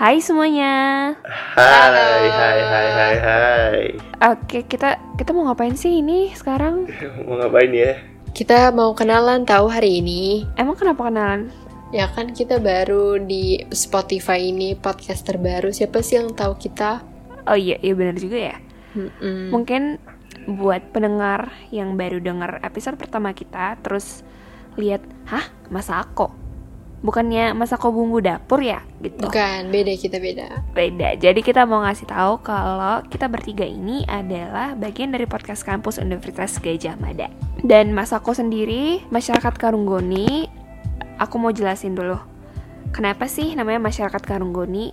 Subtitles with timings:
[0.00, 1.12] Hai semuanya.
[1.28, 3.80] Hai, hai, hai, hai, hai.
[4.32, 6.88] Oke, kita kita mau ngapain sih ini sekarang?
[7.28, 8.00] Mau ngapain ya?
[8.32, 10.48] Kita mau kenalan tahu hari ini.
[10.56, 11.52] Emang kenapa kenalan?
[11.92, 15.68] Ya kan kita baru di Spotify ini podcast terbaru.
[15.68, 17.04] Siapa sih yang tahu kita?
[17.44, 18.56] Oh iya, iya benar juga ya.
[18.96, 19.52] Mm-mm.
[19.52, 20.00] Mungkin
[20.48, 24.24] buat pendengar yang baru dengar episode pertama kita, terus
[24.80, 26.49] lihat, hah, Masako?
[27.00, 28.84] Bukannya Masako bumbu dapur ya?
[29.00, 29.24] Gitu.
[29.24, 30.46] Bukan, beda kita beda.
[30.76, 31.16] Beda.
[31.16, 36.60] Jadi kita mau ngasih tahu kalau kita bertiga ini adalah bagian dari podcast kampus Universitas
[36.60, 37.32] Gajah Mada.
[37.64, 40.44] Dan Masako sendiri, masyarakat Karunggoni,
[41.16, 42.20] aku mau jelasin dulu.
[42.92, 44.92] Kenapa sih namanya masyarakat Karunggoni?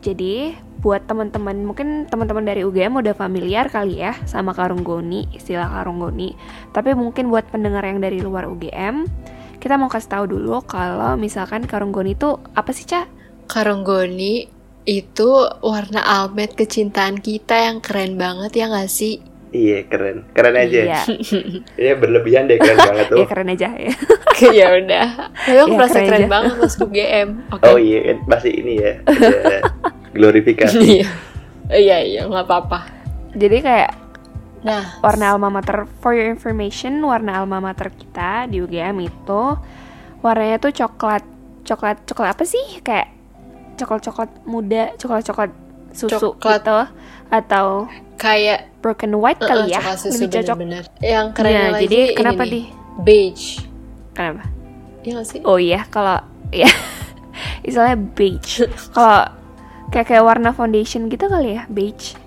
[0.00, 6.32] Jadi buat teman-teman, mungkin teman-teman dari UGM udah familiar kali ya sama Karunggoni, istilah Karunggoni.
[6.72, 9.04] Tapi mungkin buat pendengar yang dari luar UGM,
[9.60, 13.04] kita mau kasih tahu dulu kalau misalkan Karunggoni itu apa sih, Ca?
[13.44, 14.48] Karonggoni
[14.82, 15.28] itu
[15.60, 19.20] warna almet kecintaan kita yang keren banget ya nggak sih?
[19.50, 20.24] Iya, keren.
[20.30, 20.80] Keren aja.
[20.80, 21.00] Iya.
[21.78, 23.18] Ini berlebihan deh, keren banget tuh.
[23.18, 23.92] ya keren aja ya.
[24.54, 25.06] ya udah.
[25.36, 26.30] Tapi aku Ya, merasa keren keren aja.
[26.30, 27.28] banget masuk UGM.
[27.50, 27.62] Oke.
[27.66, 28.92] Oh iya, kan pasti ini ya.
[30.16, 30.78] Glorifikasi.
[30.80, 31.06] Iya.
[31.70, 32.80] Iya iya nggak apa-apa.
[33.34, 33.90] Jadi kayak
[34.60, 39.42] Nah, warna alma mater for your information, warna alma mater kita di UGM itu
[40.20, 41.24] warnanya tuh coklat.
[41.60, 42.80] Coklat coklat apa sih?
[42.80, 43.08] Kayak
[43.76, 45.50] coklat-coklat muda, coklat-coklat
[45.90, 46.60] susu Coklat.
[46.60, 46.78] gitu
[47.30, 49.80] atau kayak broken white kali ya.
[49.96, 50.56] susu Lebih cocok.
[50.58, 50.84] bener-bener.
[51.00, 52.62] Yang keren Nah, lagi jadi ini kenapa nih, di
[53.00, 53.46] beige.
[54.12, 54.42] kenapa?
[55.00, 55.40] Iya sih?
[55.42, 56.20] Oh iya, kalau
[56.52, 56.68] ya
[57.66, 58.68] istilahnya beige.
[58.92, 59.24] Kalau
[59.88, 62.19] kayak kayak warna foundation gitu kali ya, beige.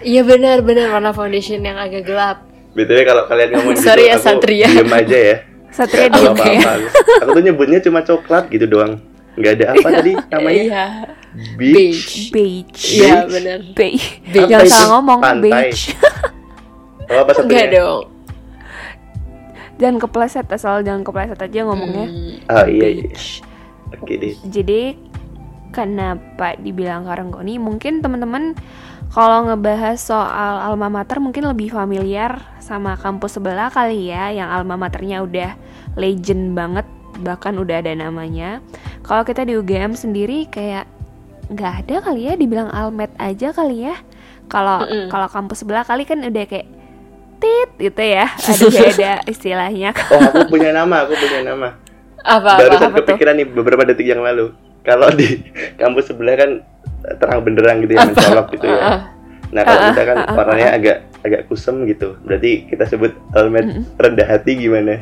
[0.00, 2.46] Iya benar benar warna foundation yang agak gelap.
[2.70, 4.66] BTW kalau kalian ngomong gitu, Sorry ya, aku Satria.
[4.68, 5.36] diem aja ya.
[5.68, 6.52] Satria Gak diem apa-apa.
[6.76, 6.90] ya.
[7.18, 9.02] Aku, tuh nyebutnya cuma coklat gitu doang.
[9.34, 10.62] Nggak ada apa tadi namanya?
[10.64, 10.84] Iya.
[11.56, 12.30] Beach.
[12.30, 12.82] Beige.
[12.96, 13.58] Iya benar.
[13.72, 14.06] Beige.
[14.24, 14.46] Beige.
[14.46, 15.50] Jangan Apa salah ngomong, Pantai.
[15.70, 15.82] beige.
[17.04, 17.68] Oh, apa Enggak satunya?
[17.74, 18.02] dong.
[19.78, 23.14] jangan kepleset asal jangan kepleset aja ngomongnya Hmm, Oh iya, iya.
[23.94, 24.34] Oke deh.
[24.42, 24.98] jadi
[25.70, 28.58] kenapa dibilang Karanggoni mungkin teman-teman
[29.12, 34.76] kalau ngebahas soal alma mater mungkin lebih familiar sama kampus sebelah kali ya yang alma
[34.76, 35.56] maternya udah
[35.96, 36.84] legend banget
[37.18, 38.62] bahkan udah ada namanya
[39.02, 40.86] kalau kita di UGM sendiri kayak
[41.48, 43.96] nggak ada kali ya dibilang almet aja kali ya
[44.52, 46.68] kalau kalau kampus sebelah kali kan udah kayak
[47.38, 51.78] tit gitu ya ada beda istilahnya Oh, aku punya nama, aku punya nama.
[52.26, 52.66] Apa apa?
[52.66, 53.06] Barusan apa tuh?
[53.14, 54.50] kepikiran nih beberapa detik yang lalu.
[54.82, 55.38] Kalau di
[55.80, 56.50] kampus sebelah kan
[57.16, 58.78] terang benderang gitu ya, mencolok gitu ya.
[58.78, 59.00] Ah,
[59.48, 62.20] Nah kalau Ah, kita kan ah, ah, warnanya agak agak kusem gitu.
[62.20, 63.84] Berarti kita sebut helmet Mm-mm.
[63.96, 65.00] rendah hati gimana?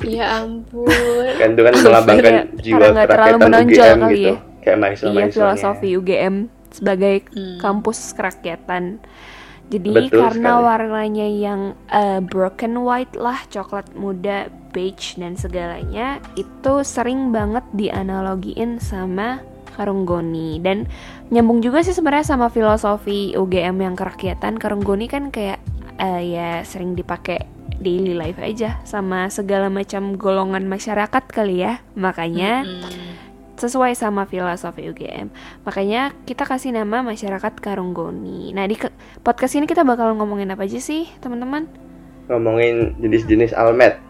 [0.00, 0.88] Ya ampun.
[1.36, 4.24] Kan itu kan melambangkan Karena- jiwa kerakyatan menonjol UGM gitu.
[4.24, 4.34] ya.
[4.60, 6.34] Kayak mahasiswa iya filosofi UGM
[6.70, 7.58] sebagai Hmm.
[7.58, 8.84] kampus kerakyatan.
[9.68, 10.66] Jadi Betul karena sekali.
[10.66, 18.80] warnanya yang uh, broken white lah, coklat muda, beige dan segalanya itu sering banget dianalogiin
[18.80, 19.38] sama
[19.80, 20.84] Karunggoni dan
[21.32, 24.60] nyambung juga sih sebenarnya sama filosofi UGM yang kerakyatan.
[24.60, 25.56] Karunggoni kan kayak
[25.96, 27.48] uh, ya sering dipakai
[27.80, 31.80] daily life aja sama segala macam golongan masyarakat kali ya.
[31.96, 33.16] Makanya Hmm.
[33.56, 35.32] sesuai sama filosofi UGM.
[35.64, 38.52] Makanya kita kasih nama masyarakat Karunggoni.
[38.52, 41.68] Nah, di ke- podcast ini kita bakal ngomongin apa aja sih, teman-teman?
[42.28, 44.00] Ngomongin jenis-jenis almet.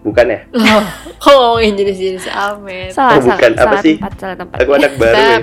[0.00, 0.40] Bukan ya?
[0.50, 0.84] Loh,
[1.20, 2.90] kok ngomongin jenis-jenis almet?
[2.90, 3.50] Salah, Oh, bukan.
[3.50, 3.94] salah, Apa salah sih?
[3.96, 4.56] tempat, salah tempat.
[4.58, 5.38] Aku anak baru Kita- ya.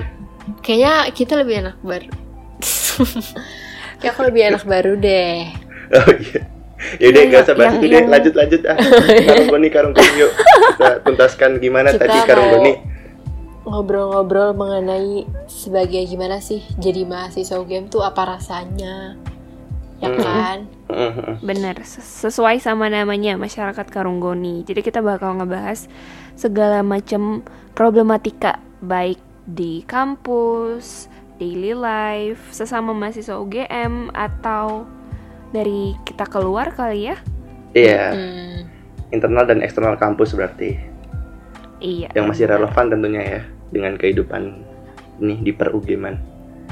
[0.58, 2.08] Kayaknya kita lebih enak baru.
[3.98, 5.36] Kayak aku lebih enak baru deh.
[5.90, 6.40] Oh iya.
[6.96, 8.76] Yaudah Yang- gak usah bahas yang- itu deh, yang- lanjut lanjut ah.
[9.20, 10.32] Karunggoni, Karunggoni yuk.
[10.72, 12.72] Kita tuntaskan gimana Kita tadi mau- Karunggoni.
[13.60, 15.12] Ngobrol-ngobrol mengenai
[15.44, 19.20] sebagai gimana sih jadi mahasiswa UGM tuh apa rasanya?
[19.98, 20.70] Ya kan?
[20.86, 21.42] Mhm.
[21.42, 24.62] Bener, ses- sesuai sama namanya masyarakat Karunggoni.
[24.62, 25.90] Jadi kita bakal ngebahas
[26.38, 27.42] segala macam
[27.74, 31.10] problematika baik di kampus,
[31.42, 34.86] daily life, sesama mahasiswa UGM atau
[35.50, 37.16] dari kita keluar kali ya.
[37.74, 38.58] Iya, Hmm.
[39.10, 40.78] internal dan eksternal kampus berarti.
[41.82, 42.14] Iya.
[42.14, 42.54] Yang masih bener.
[42.62, 43.40] relevan tentunya ya
[43.70, 44.42] dengan kehidupan
[45.18, 46.18] nih di perugeman.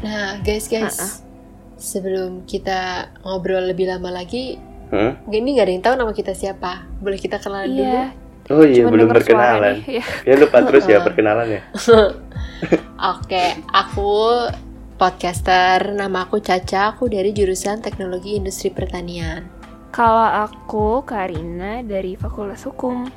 [0.03, 1.26] Nah, guys, guys.
[1.77, 4.57] Sebelum kita ngobrol lebih lama lagi,
[4.87, 5.19] Hmm?
[5.27, 6.87] ini nggak ada yang tahu nama kita siapa.
[7.03, 7.83] Boleh kita kenalan dulu?
[7.83, 8.07] Iya,
[8.47, 9.83] Oh iya, cuma belum perkenalan.
[9.83, 9.99] nih.
[9.99, 10.05] Ya.
[10.23, 11.63] Ya lupa terus ya perkenalan ya.
[13.19, 14.11] Oke, aku
[14.95, 15.91] podcaster.
[15.91, 16.95] Nama aku Caca.
[16.95, 19.51] Aku dari jurusan Teknologi Industri Pertanian.
[19.91, 23.11] Kalau aku Karina dari Fakultas Hukum.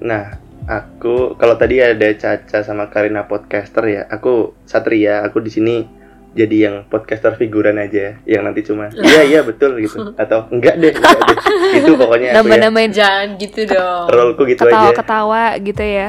[0.00, 4.02] Nah, Aku kalau tadi ada Caca sama Karina podcaster ya.
[4.10, 5.86] Aku Satria, aku di sini
[6.36, 10.12] jadi yang podcaster figuran aja yang nanti cuma iya iya betul gitu.
[10.22, 11.38] Atau enggak deh enggak deh.
[11.80, 12.86] Itu pokoknya aku ya.
[12.92, 14.06] Jangan gitu dong.
[14.12, 14.92] rollku gitu aja.
[14.92, 16.08] ketawa-ketawa gitu ya.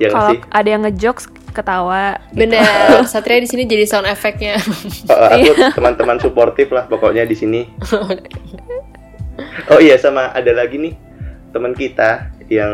[0.00, 0.40] Ya nggak Kalau sih?
[0.48, 2.02] ada yang ngejokes ketawa.
[2.32, 2.64] Bener,
[3.04, 4.56] Satria di sini jadi sound effect-nya.
[5.12, 7.60] Ah, ah, aku teman-teman suportif lah pokoknya di sini.
[9.72, 10.94] Oh iya sama ada lagi nih
[11.56, 12.72] teman kita yang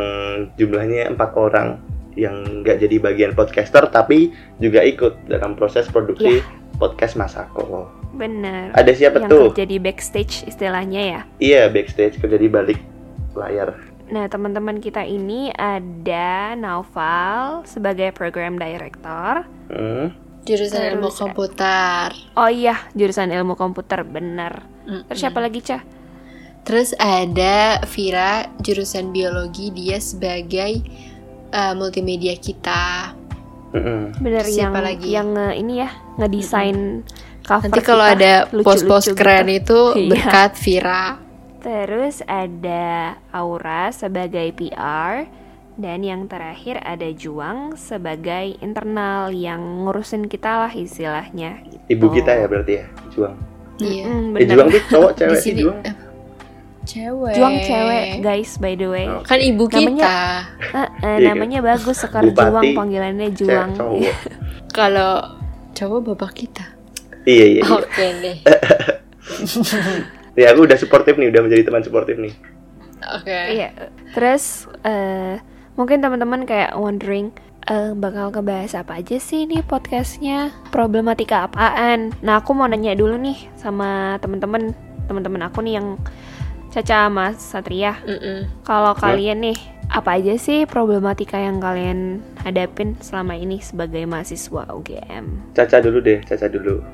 [0.59, 1.79] jumlahnya empat orang
[2.19, 6.43] yang nggak jadi bagian podcaster tapi juga ikut dalam proses produksi
[6.79, 7.91] podcast Masako.
[8.15, 8.73] Bener.
[8.73, 9.53] Ada siapa yang tuh?
[9.53, 11.21] kerja di backstage istilahnya ya.
[11.43, 12.81] Iya backstage kerja di balik
[13.37, 13.77] layar.
[14.09, 19.45] Nah, teman-teman kita ini ada Naufal sebagai program director.
[19.69, 20.17] Hmm.
[20.49, 22.09] Jurusan ilmu Terus, komputer.
[22.33, 24.65] Oh iya, jurusan ilmu komputer, bener.
[24.89, 25.05] Mm-mm.
[25.13, 25.85] Terus siapa lagi, Cah?
[26.65, 30.81] Terus ada Vira jurusan biologi dia sebagai
[31.53, 33.13] uh, multimedia kita.
[33.71, 34.17] Mm-mm.
[34.19, 35.09] Bener yang Siapa lagi?
[35.09, 37.05] yang nge- ini ya, ngedesain
[37.43, 39.17] cover Nanti kalau ada post-post gitu.
[39.17, 40.09] keren itu Iya.
[40.09, 41.05] berkat Vira.
[41.59, 42.87] Terus ada
[43.29, 45.27] Aura sebagai PR
[45.75, 51.61] dan yang terakhir ada Juang sebagai internal yang ngurusin kita lah istilahnya.
[51.63, 51.83] Gitu.
[51.91, 53.37] Ibu kita ya berarti ya Juang.
[53.79, 54.03] Iya.
[54.03, 54.49] Mm, Eh bener.
[54.49, 55.79] Juang tuh cowok cewek sih Juang.
[56.89, 57.37] Cewek.
[57.37, 59.05] Juang cewek, guys, by the way.
[59.05, 59.21] Oh.
[59.21, 60.17] Kan ibu Namanya- kita.
[60.69, 63.77] Eh, eh, Iya, namanya bagus Sekar Bupati, Juang panggilannya Juang.
[63.77, 64.17] cowok.
[64.79, 65.13] Kalau
[65.73, 66.65] cowok bapak kita.
[67.23, 67.61] iya iya.
[67.61, 67.63] iya.
[67.69, 68.37] Oke deh.
[70.39, 72.31] Ya aku udah suportif nih, udah menjadi teman suportif nih.
[73.11, 73.39] Oke.
[73.59, 73.75] Iya.
[74.15, 75.43] Terus eh,
[75.75, 77.35] mungkin teman-teman kayak wondering
[77.67, 80.55] eh, bakal ngebahas apa aja sih nih podcastnya?
[80.71, 82.15] Problematika apaan?
[82.23, 84.79] Nah aku mau nanya dulu nih sama teman-teman
[85.11, 85.99] teman-teman aku nih yang
[86.69, 87.97] Caca Mas Satria.
[88.63, 95.57] Kalau kalian nih apa aja sih problematika yang kalian hadapin selama ini sebagai mahasiswa UGM?
[95.57, 96.85] Caca dulu deh, Caca dulu.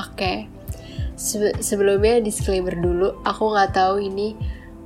[0.00, 0.48] Oke.
[1.16, 4.36] Sebe- sebelumnya disclaimer dulu, aku nggak tahu ini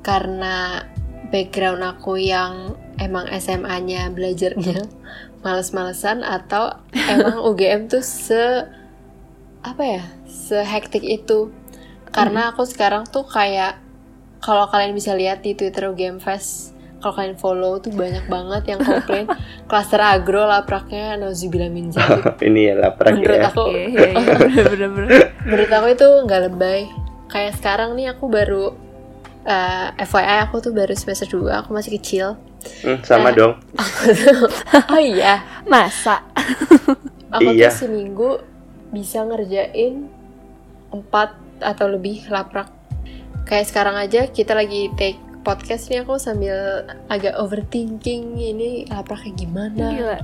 [0.03, 0.87] karena
[1.31, 4.87] background aku yang emang SMA-nya belajarnya
[5.47, 8.67] males-malesan atau emang UGM tuh se
[9.63, 11.55] apa ya sehektik itu.
[12.11, 13.79] Karena aku sekarang tuh kayak
[14.41, 18.81] kalau kalian bisa lihat di Twitter UGM Fest kalau kalian follow tuh banyak banget yang
[18.81, 19.25] komplain
[19.69, 21.89] klaster agro lapraknya nauzubillah min.
[22.49, 23.49] Ini ya laprak Menurut ya.
[23.49, 24.87] aku Iya, iya, iya,
[25.49, 26.81] menurut aku itu nggak lebay
[27.27, 28.77] kayak sekarang nih aku baru
[29.43, 32.29] eh, FYI aku tuh baru semester 2 aku masih kecil
[32.85, 33.41] Hmm, sama Eh.
[33.41, 33.57] dong.
[34.87, 36.21] oh iya Masa?
[37.33, 37.73] aku Iya.
[37.73, 38.31] tuh seminggu
[38.91, 40.05] bisa ngerjain
[40.91, 42.69] empat atau lebih laprak
[43.51, 49.85] kayak sekarang aja kita lagi take podcast nih aku sambil agak overthinking ini lapraknya gimana?
[49.91, 50.19] Gila.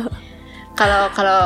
[0.80, 1.40] kalau kalau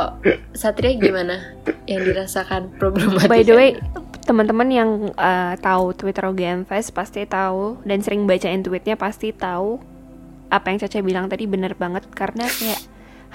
[0.55, 3.75] Satria gimana yang dirasakan problematika By the way,
[4.23, 9.81] teman-teman yang uh, tahu Twitter UGM Fest pasti tahu dan sering bacain tweetnya pasti tahu
[10.47, 12.79] apa yang Caca bilang tadi bener banget karena kayak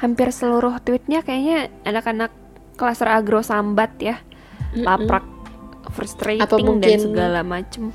[0.00, 2.32] hampir seluruh tweetnya kayaknya anak-anak
[2.76, 4.20] klaster agro sambat ya,
[4.76, 5.24] laprak,
[5.92, 7.90] frustrating Apa dan mungkin- segala macem.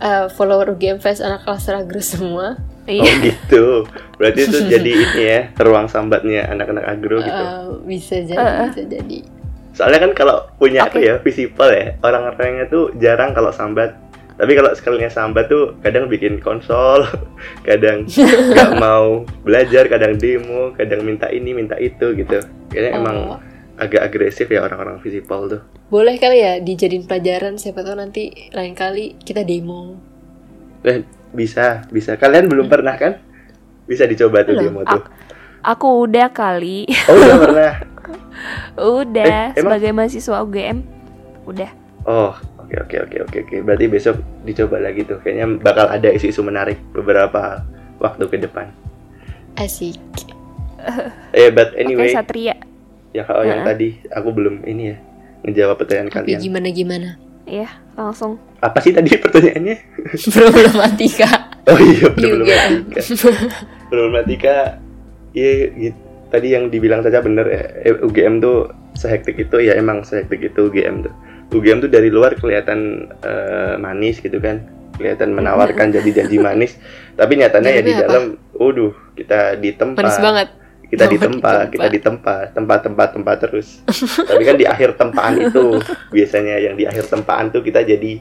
[0.00, 2.56] Eh, follower Fest anak klaster agro semua
[2.88, 3.84] Oh Iya, gitu.
[4.16, 7.44] Berarti itu jadi ini ya, ruang sambatnya anak-anak agro gitu.
[7.46, 8.66] Eh, bisa jadi eh.
[8.72, 9.18] bisa jadi
[9.70, 11.06] Soalnya kan kalau punya apa Oke.
[11.06, 13.94] ya, visipel ya, orang-orangnya tuh jarang kalau sambat.
[14.34, 17.04] Tapi kalau sekalinya sambat tuh kadang bikin konsol,
[17.68, 18.08] kadang
[18.56, 22.40] nggak mau belajar, kadang demo, kadang minta ini, minta itu gitu.
[22.68, 23.38] Kayaknya emang Oh.
[23.80, 25.62] Agak agresif ya orang-orang visipel tuh.
[25.88, 29.96] boleh kali ya dijadiin pelajaran siapa tahu nanti lain kali kita demo
[30.80, 32.14] Eh, bisa, bisa.
[32.14, 33.20] Kalian belum pernah kan?
[33.84, 35.04] Bisa dicoba tuh demo tuh.
[35.60, 37.72] aku udah kali, Oh, udah pernah.
[38.74, 39.76] udah Eh, emang?
[39.76, 40.78] sebagai mahasiswa UGM,
[41.44, 41.70] udah.
[42.02, 43.56] Oh, oke oke oke oke oke.
[43.60, 45.20] Berarti besok dicoba lagi tuh.
[45.20, 47.60] Kayaknya bakal ada isu-isu menarik beberapa
[47.98, 48.72] waktu ke depan.
[49.54, 50.00] asik
[51.30, 52.56] Eh, but Oke, anyway, Satria.
[53.10, 54.96] Ya kalau yang tadi aku belum ini ya
[55.42, 56.40] ngejawab pertanyaan tapi kalian.
[56.40, 57.10] gimana gimana
[57.50, 57.66] Iya,
[57.98, 58.38] langsung.
[58.60, 59.74] Apa sih tadi pertanyaannya?
[60.30, 63.00] problematika Oh iya, di problematika.
[63.88, 64.54] problematika
[65.32, 65.98] iya gitu.
[66.30, 67.62] Tadi yang dibilang saja bener ya.
[67.82, 71.14] eh, UGM tuh sehektik itu ya emang sehektik itu UGM tuh.
[71.50, 74.62] UGM tuh dari luar kelihatan eh, manis gitu kan.
[74.94, 76.76] Kelihatan menawarkan janji-janji manis,
[77.16, 79.96] tapi nyatanya ya di dalam, waduh, kita ditempa.
[79.96, 80.48] manis banget
[80.90, 81.70] kita Oh, ditempa, ditempa.
[81.70, 83.78] kita ditempa, tempat-tempat tempat terus.
[84.20, 85.78] Tapi kan di akhir tempaan itu
[86.14, 88.18] biasanya yang di akhir tempaan tuh kita jadi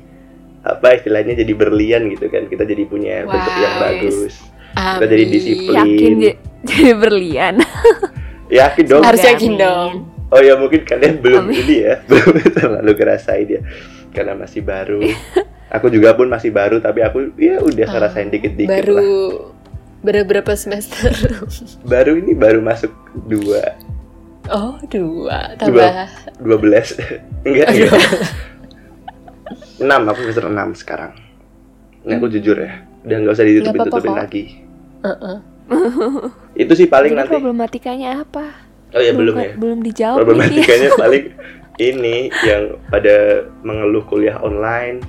[0.62, 2.46] apa istilahnya jadi berlian gitu kan.
[2.46, 3.84] Kita jadi punya bentuk yang Wow.
[3.84, 4.34] bagus.
[4.70, 5.34] kita jadi Amin.
[5.34, 6.14] disiplin Yakin
[6.70, 7.56] jadi berlian.
[8.50, 9.60] yakin dong Harus yakin amin.
[9.60, 9.92] dong.
[10.30, 11.58] oh ya mungkin kalian belum Amin.
[11.60, 13.62] ini ya belum terlalu ngerasain ya
[14.10, 15.02] karena masih baru
[15.68, 19.06] aku juga pun masih baru tapi aku ya udah Ah, ngerasain dikit-dikit Baru lah
[20.02, 21.12] berapa semester?
[21.92, 22.92] baru ini baru masuk
[23.28, 23.76] dua
[24.48, 25.60] oh dua Dua.
[25.60, 25.92] tambah.
[26.40, 26.96] dua belas
[27.48, 27.94] enggak enggak
[29.80, 31.14] enam aku semester enam sekarang
[32.04, 34.18] ini aku jujur ya udah nggak usah ditutup-tutupin kok.
[34.18, 34.44] lagi
[35.00, 35.38] Uh-uh.
[36.62, 38.46] itu sih paling Jadi nanti problematikanya apa?
[38.90, 40.24] oh ya belum ya Belum dijawab nih.
[40.26, 41.26] problematikanya paling
[41.80, 43.16] ini yang pada
[43.62, 45.00] mengeluh kuliah online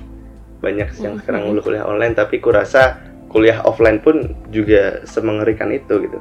[0.61, 2.95] banyak yang sekarang mengeluh kuliah online tapi kurasa
[3.31, 6.19] kuliah offline pun juga semengerikan itu gitu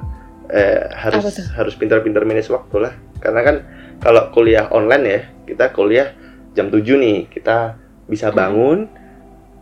[0.48, 3.56] eh, harus harus pintar-pintar manage waktu lah karena kan
[3.98, 6.14] kalau kuliah online ya kita kuliah
[6.50, 7.74] jam 7 nih kita
[8.06, 8.36] bisa Mhm.
[8.36, 8.78] bangun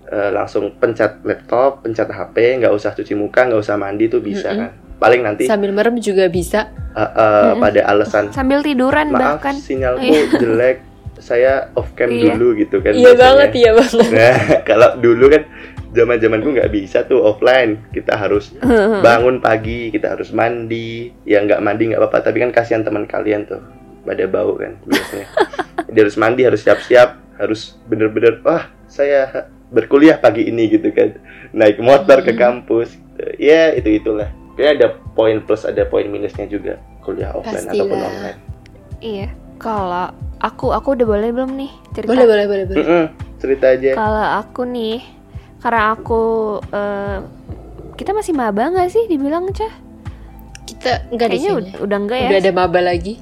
[0.06, 4.48] eh, langsung pencet laptop pencet HP nggak usah cuci muka nggak usah mandi tuh bisa
[4.48, 4.58] Mhm.
[4.58, 6.72] kan paling nanti Sambil merem juga bisa.
[6.90, 7.60] eh, eh, Mhm.
[7.60, 9.54] pada alasan Sambil tiduran maaf bahkan.
[9.54, 10.00] sinyalku
[10.40, 10.80] jelek
[11.18, 12.32] saya off cam Iya.
[12.32, 13.20] dulu gitu kan Iya biasanya.
[13.20, 14.08] banget, iya banget.
[14.08, 14.36] nah
[14.68, 15.42] kalau dulu kan
[15.90, 18.52] zaman zamanku nggak bisa tuh offline kita harus
[19.06, 23.44] bangun pagi kita harus mandi ya nggak mandi nggak apa-apa tapi kan kasihan teman kalian
[23.44, 23.60] tuh
[24.02, 25.26] pada bau kan biasanya
[25.92, 31.16] dia harus mandi harus siap-siap harus bener-bener wah saya berkuliah pagi ini gitu kan
[31.50, 32.40] naik motor ke Hmm.
[32.64, 32.96] kampus
[33.36, 37.78] ya itu itulah Kayaknya ada poin plus ada poin minusnya juga kuliah offline Pastilah.
[37.78, 38.38] ataupun online
[38.98, 39.28] Iya.
[39.56, 42.10] Kalau aku aku udah boleh belum nih cerita?
[42.10, 42.84] Boleh, boleh, boleh, boleh.
[43.38, 44.98] Cerita aja Kalau aku nih,
[45.58, 46.22] karena aku
[46.70, 47.18] eh,
[47.98, 49.74] kita masih maba nggak sih dibilang cah?
[50.68, 51.58] Kita enggak di Kayaknya sini.
[51.58, 52.28] udah, udah enggak ya?
[52.30, 53.14] Udah ada maba lagi.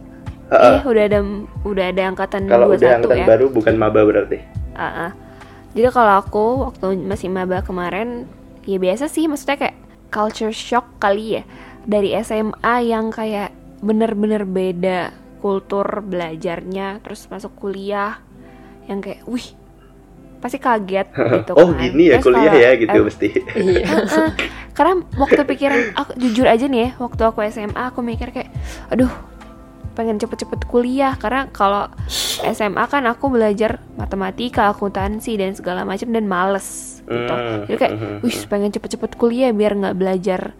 [0.46, 0.76] Heeh.
[0.78, 1.18] Iya, udah ada
[1.66, 3.26] udah ada angkatan kalau 21 udah angkatan ya.
[3.26, 4.38] baru bukan maba berarti
[4.78, 5.10] ah.
[5.76, 8.24] Jadi kalau aku waktu masih maba kemarin,
[8.64, 9.76] ya biasa sih, maksudnya kayak
[10.08, 11.42] culture shock kali ya
[11.84, 13.52] dari SMA yang kayak
[13.84, 15.12] bener-bener beda
[15.44, 18.16] kultur belajarnya, terus masuk kuliah
[18.88, 19.52] yang kayak, wih,
[20.46, 21.82] pasti kaget gitu oh kan.
[21.82, 23.28] gini ya Terus kuliah kalau- ya gitu eh, mesti
[23.66, 23.86] Iya.
[24.76, 28.52] Karena waktu pikiran aku jujur aja nih ya, waktu aku SMA aku mikir kayak
[28.86, 29.08] aduh
[29.96, 31.88] pengen cepet-cepet kuliah karena kalau
[32.44, 37.32] SMA kan aku belajar matematika, akuntansi dan segala macam dan males gitu.
[37.32, 40.52] Hmm, Jadi kayak mhm, wih pengen cepet-cepet kuliah biar nggak belajar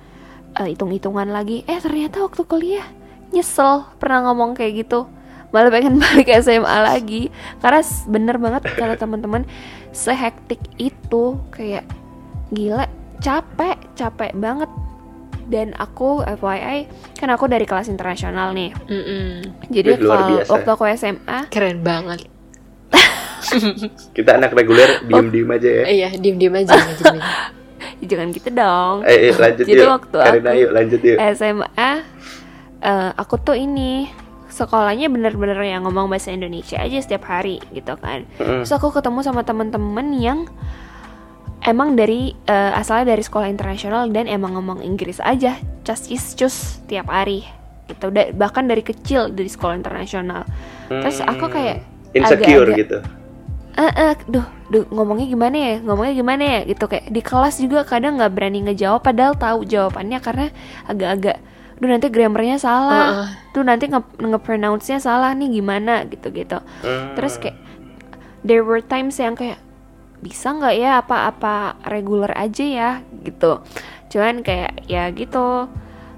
[0.56, 1.68] eh, hitung-hitungan lagi.
[1.68, 2.88] Eh ternyata waktu kuliah
[3.28, 5.04] nyesel pernah ngomong kayak gitu.
[5.52, 7.28] Malah pengen balik SMA lagi
[7.60, 9.44] karena bener banget kalau teman-teman
[9.96, 11.88] sehektik itu kayak
[12.48, 12.84] gila
[13.18, 14.68] capek capek banget
[15.46, 16.84] dan aku FYI
[17.16, 19.40] kan aku dari kelas internasional nih Mm-mm.
[19.66, 20.50] jadi Wih, luar kalau biasa.
[20.52, 22.28] waktu aku SMA Keren banget.
[24.12, 26.18] kita anak reguler diem-diem aja ya Iya, aja.
[26.18, 26.74] diem-diem aja.
[28.02, 31.90] jangan gitu dong eh, eh, lanjut Jadi yuk waktu Karina aku- yuk lanjut yuk SMA
[32.82, 34.10] eh, aku tuh ini
[34.56, 38.24] sekolahnya bener-bener yang ngomong bahasa Indonesia aja setiap hari gitu kan.
[38.40, 38.64] Mm.
[38.64, 40.48] terus aku ketemu sama temen-temen yang
[41.60, 46.80] emang dari eh, asalnya dari sekolah internasional dan emang ngomong Inggris aja cus is cus
[46.88, 47.44] tiap hari
[47.86, 48.10] gitu.
[48.10, 50.42] Da- bahkan dari kecil dari sekolah internasional.
[50.88, 51.84] Terus aku kayak
[52.14, 52.98] insecure agak-agak- gitu.
[53.76, 57.84] Eh eh, duh, duh, ngomongnya gimana ya, ngomongnya gimana ya, gitu kayak di kelas juga
[57.84, 60.48] kadang nggak berani ngejawab, padahal tahu jawabannya karena
[60.88, 61.36] agak-agak,
[61.76, 63.28] duh nanti grammarnya salah, Heeh.
[63.52, 66.58] tuh nanti nge, nge-pronounce-nya salah nih gimana, gitu-gitu.
[66.80, 67.12] Hmm.
[67.12, 67.58] Terus kayak
[68.42, 69.60] there were times yang kayak
[70.24, 72.90] bisa nggak ya apa-apa regular aja ya,
[73.20, 73.60] gitu.
[74.08, 75.68] Cuman kayak ya gitu.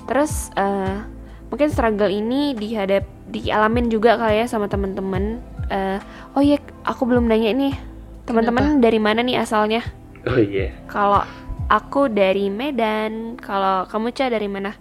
[0.06, 1.02] Terus eh,
[1.50, 5.42] mungkin struggle ini dihadap dialamin juga kali ya sama teman-teman.
[5.68, 5.98] Eh,
[6.38, 7.74] oh iya, aku belum nanya nih,
[8.24, 9.84] teman-teman dari mana nih asalnya?
[10.28, 11.22] oh iya Kalau
[11.68, 14.72] aku dari Medan, kalau kamu Ca dari mana?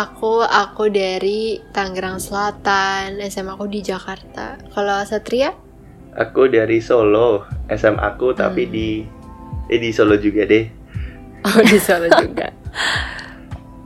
[0.00, 4.56] Aku aku dari Tangerang Selatan, SMA aku di Jakarta.
[4.72, 5.52] Kalau Satria?
[6.10, 8.72] aku dari Solo SM aku tapi Hmm.
[8.74, 8.88] di
[9.70, 10.66] eh di Solo juga deh
[11.46, 12.50] Oh di Solo juga.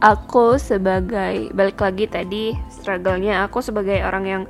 [0.00, 4.42] Aku sebagai balik lagi tadi struggle-nya aku sebagai orang yang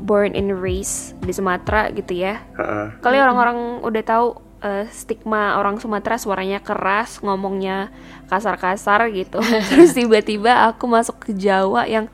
[0.00, 2.40] born and raised di Sumatera gitu ya.
[2.56, 2.96] Heeh.
[3.00, 4.26] Kali orang-orang udah tahu
[4.62, 7.92] eh, stigma orang Sumatera suaranya keras, ngomongnya
[8.30, 9.40] kasar-kasar gitu.
[9.70, 12.08] Terus tiba-tiba aku masuk ke Jawa yang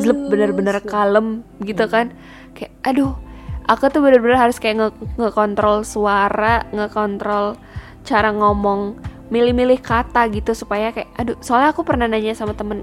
[0.00, 2.12] zlep bener-bener kalem gitu kan.
[2.52, 3.12] Kayak aduh,
[3.64, 7.56] aku tuh bener-bener harus kayak nge- ngekontrol suara, ngekontrol
[8.04, 8.96] cara ngomong,
[9.30, 12.82] milih-milih kata gitu supaya kayak aduh, soalnya aku pernah nanya sama temen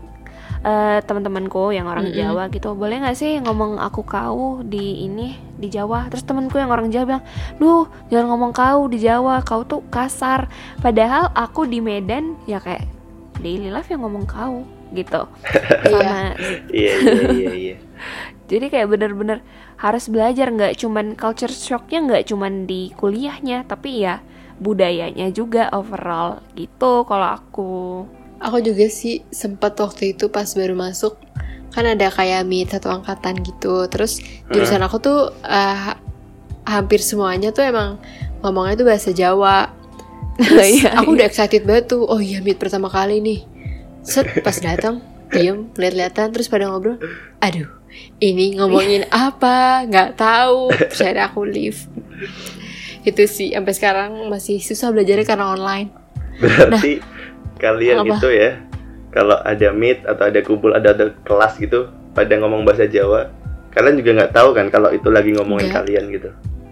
[0.64, 2.18] eh, teman-temanku yang orang Mm-mm.
[2.18, 6.10] Jawa gitu boleh nggak sih ngomong aku kau di ini di Jawa?
[6.14, 7.24] Terus temanku yang orang Jawa bilang
[7.58, 10.50] duh jangan ngomong kau di Jawa kau tuh kasar.
[10.80, 12.86] Padahal aku di Medan ya kayak
[13.42, 14.64] daily life yang ngomong kau
[14.96, 15.28] gitu.
[15.88, 16.00] Iya.
[16.00, 16.20] sama
[16.72, 17.76] iya iya iya iya.
[18.52, 19.44] Jadi kayak bener-bener
[19.78, 24.24] harus belajar nggak cuman culture shocknya nggak cuman di kuliahnya tapi ya
[24.58, 27.72] budayanya juga overall gitu kalau aku
[28.38, 31.18] Aku juga sih sempat waktu itu pas baru masuk
[31.74, 33.86] kan ada kayak meet satu angkatan gitu.
[33.86, 34.18] Terus
[34.50, 35.94] jurusan aku tuh eh,
[36.66, 38.02] hampir semuanya tuh emang
[38.42, 39.74] ngomongnya tuh bahasa Jawa.
[40.38, 42.06] Terus Iya, aku udah excited banget tuh.
[42.06, 43.42] Oh iya meet pertama kali nih.
[44.06, 45.02] Set pas datang
[45.34, 47.02] diem lihat-lihatan terus pada ngobrol.
[47.42, 47.68] Aduh
[48.22, 50.70] ini ngomongin apa nggak tahu.
[50.94, 51.82] Terus akhirnya aku leave.
[53.06, 55.90] Itu sih sampai sekarang masih susah belajarnya karena online.
[56.38, 57.02] berarti
[57.58, 58.16] kalian Apa?
[58.16, 58.52] itu ya
[59.10, 63.30] kalau ada meet atau ada kumpul ada ada kelas gitu pada ngomong bahasa Jawa
[63.74, 65.78] kalian juga nggak tahu kan kalau itu lagi ngomongin Enggak.
[65.84, 66.30] kalian gitu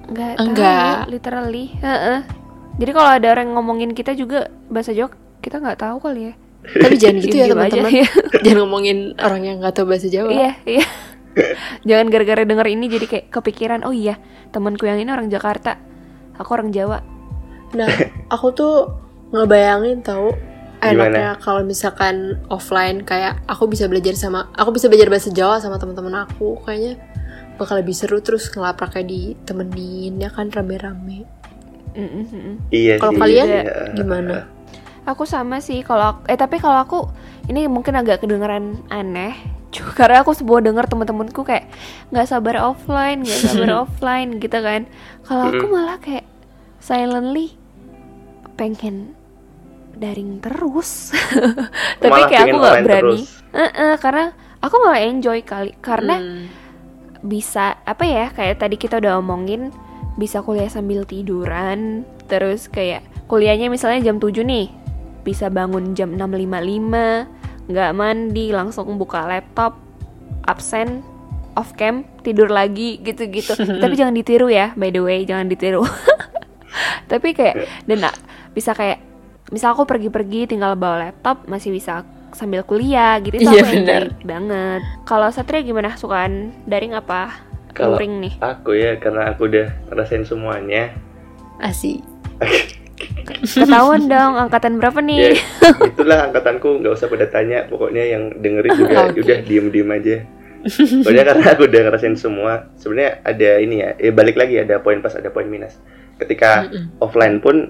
[0.09, 0.95] nggak Enggak.
[1.05, 2.19] tahu literally Heeh.
[2.77, 5.09] jadi kalau ada orang ngomongin kita juga bahasa Jawa
[5.41, 6.33] kita nggak tahu kali ya
[6.81, 7.91] Tapi jangan gitu ya teman-teman.
[7.93, 8.07] ya.
[8.41, 10.33] Jangan ngomongin orang yang nggak tahu bahasa Jawa.
[10.33, 10.85] iya iya
[11.83, 14.15] jangan gara-gara denger ini jadi kayak kepikiran oh iya
[14.49, 15.77] temanku yang ini orang Jakarta
[16.35, 17.03] aku orang Jawa
[17.75, 17.91] Nah,
[18.31, 18.87] aku tuh
[19.35, 20.54] ngebayangin tahu Gimana?
[20.93, 25.81] Enaknya kalau misalkan offline kayak aku bisa belajar sama aku bisa belajar bahasa Jawa sama
[25.81, 27.01] teman-teman aku kayaknya
[27.55, 31.23] bakal lebih seru terus ngelapraknya ditemenin ya kan rame-rame.
[31.95, 32.55] Mm, mm, mm, mm.
[32.75, 33.63] iya Kalau kalian iya.
[33.95, 34.51] gimana?
[35.07, 36.99] Aku sama sih kalau eh tapi kalau aku
[37.47, 39.35] ini mungkin agak kedengeran aneh.
[39.99, 41.71] Karena aku sebuah denger teman-temanku kayak
[42.11, 44.87] nggak sabar offline, nggak sabar offline gitu kan.
[45.23, 46.27] Kalau aku malah kayak
[46.83, 47.55] silently
[48.55, 49.15] pengen
[49.95, 51.15] daring terus.
[52.03, 52.87] tapi Malah kayak aku nggak berani.
[52.91, 53.21] terus.
[53.55, 54.25] Eh-eh, karena
[54.59, 56.45] aku malah enjoy kali karena Hmm.
[57.25, 59.73] bisa apa ya kayak tadi kita udah omongin
[60.15, 64.69] bisa kuliah sambil tiduran terus kayak kuliahnya misalnya jam 7 nih
[65.25, 69.73] bisa bangun jam 6.55 nggak mandi langsung buka laptop
[70.45, 71.01] absen
[71.57, 75.81] off cam tidur lagi gitu-gitu tapi jangan ditiru ya by the way jangan ditiru
[77.11, 78.05] tapi kayak dan
[78.53, 79.01] bisa kayak
[79.47, 84.03] misal aku pergi-pergi tinggal bawa laptop masih bisa sambil kuliah gitu itu Iya, aku bener.
[84.21, 86.33] banget kalau Satria gimana sukaan
[86.65, 87.31] daring apa
[87.71, 90.91] Kalau- luring nih aku ya karena aku udah ngerasain semuanya
[91.57, 92.03] Asik.
[93.55, 95.39] ketahuan dong angkatan berapa ya nih
[95.91, 99.21] itulah angkatanku nggak usah pada tanya pokoknya yang dengerin juga Oke.
[99.21, 100.17] udah diem diem aja
[100.65, 104.97] Pokoknya karena aku udah ngerasain semua sebenarnya ada ini ya eh balik lagi ada poin
[104.97, 105.77] plus ada poin minus
[106.17, 106.97] ketika Mm-mm.
[106.97, 107.69] offline pun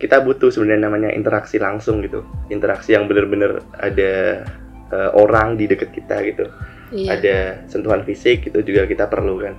[0.00, 2.24] kita butuh sebenarnya namanya interaksi langsung gitu.
[2.48, 4.42] Interaksi yang bener-bener ada
[4.90, 6.48] eh, orang di deket kita gitu.
[6.90, 7.08] Iya.
[7.14, 7.36] ada
[7.70, 9.54] sentuhan fisik itu juga kita perlu kan.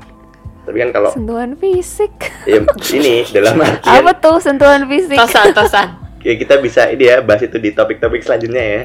[0.67, 2.11] Tapi kan kalau sentuhan fisik.
[2.43, 2.59] Ya,
[2.91, 5.15] ini dalam artian apa tuh sentuhan fisik?
[5.15, 5.95] Tosan, tosan.
[6.21, 8.83] ya kita bisa ini ya bahas itu di topik-topik selanjutnya ya.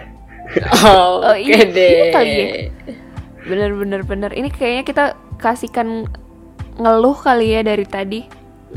[0.78, 2.14] Oh, Oh, oke iya deh.
[2.14, 2.46] kali ya.
[3.44, 4.30] bener bener bener.
[4.30, 5.04] Ini kayaknya kita
[5.36, 6.06] kasihkan
[6.78, 8.20] ngeluh kali ya dari tadi.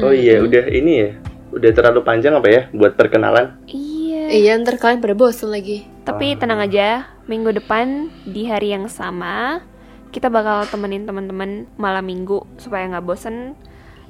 [0.02, 1.10] Oh iya udah ini ya
[1.50, 3.98] udah terlalu panjang apa ya buat perkenalan iya
[4.30, 5.90] Iya, ntar kalian pada bosan lagi.
[6.06, 9.58] Tapi tenang aja, minggu depan di hari yang sama
[10.14, 13.58] kita bakal temenin teman-teman malam minggu supaya nggak bosen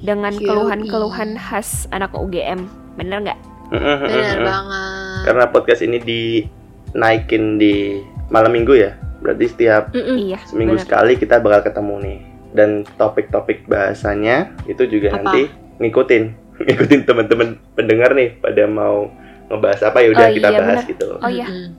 [0.04, 2.68] dengan keluhan-keluhan khas anak UGM.
[3.00, 3.40] Bener nggak?
[3.72, 5.24] Bener banget.
[5.24, 9.92] karena podcast ini dinaikin di malam minggu ya berarti setiap.
[9.96, 10.40] Iya.
[10.48, 10.84] seminggu bener.
[10.84, 12.20] sekali kita bakal ketemu nih
[12.52, 15.18] dan topik-topik bahasanya itu juga Apa?
[15.22, 15.42] nanti
[15.80, 16.24] ngikutin
[16.60, 19.10] ngikutin teman-teman pendengar nih pada mau
[19.50, 20.92] ngebahas apa ya udah Oh, kita iya, bahas bener.
[20.94, 21.70] gitu Oh iya, Mm-mm.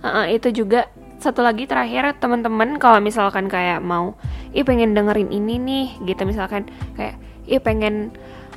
[0.00, 0.88] Heeh, itu juga
[1.20, 4.16] satu lagi terakhir teman-teman kalau misalkan kayak mau,
[4.56, 6.64] ih pengen dengerin ini nih, gitu misalkan
[6.96, 8.08] kayak, ih pengen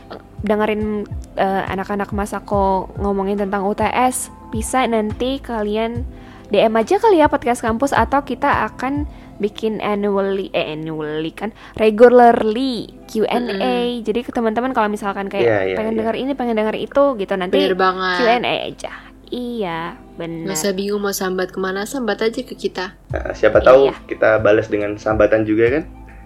[0.08, 1.04] eh, dengerin
[1.36, 6.08] eh, anak-anak Masako ngomongin tentang UTS, bisa nanti kalian
[6.48, 9.04] DM aja kali ya podcast kampus atau kita akan
[9.36, 13.76] bikin annually eh annually kan regularly Q&A.
[14.00, 16.00] Jadi ke teman-teman kalau misalkan kayak Iya, iya, pengen iya.
[16.00, 17.58] denger ini, pengen denger itu gitu nanti.
[17.66, 18.92] Q&A aja.
[19.28, 19.80] Iya,
[20.14, 20.54] benar.
[20.54, 22.94] Usah bingung mau sambat ke mana, sambat aja ke kita.
[23.10, 23.98] Nah, siapa tahu Iya.
[24.06, 25.84] kita balas dengan sambatan juga kan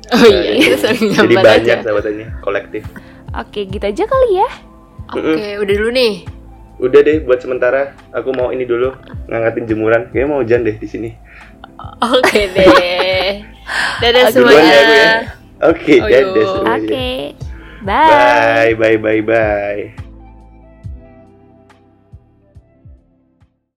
[0.09, 1.83] Oh Nah, iya, kita sering jadi sambat banyak aja.
[1.83, 2.83] sambatannya kolektif
[3.33, 4.49] Oke, gitu aja kali ya.
[5.09, 5.23] Oke,
[5.57, 6.15] udah dulu nih.
[6.77, 8.93] udah deh buat sementara aku mau ini dulu
[9.25, 11.09] ngangkatin jemuran kayaknya mau hujan deh di sini
[12.01, 13.43] Oke deh.
[14.01, 14.33] Dadah Oke.
[14.33, 15.11] duluan ya ya semuanya.
[15.61, 17.07] oke Oh, dadah semuanya Oke.
[17.83, 18.09] Bye.
[18.09, 20.06] bye bye bye bye